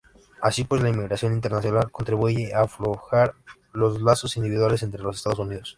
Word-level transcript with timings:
Así 0.41 0.63
pues, 0.63 0.81
la 0.81 0.89
inmigración 0.89 1.31
internacional 1.31 1.91
contribuye 1.91 2.55
a 2.55 2.61
aflojar 2.61 3.35
los 3.71 4.01
lazos 4.01 4.35
individuales 4.35 4.81
entre 4.81 5.03
los 5.03 5.17
Estados. 5.17 5.39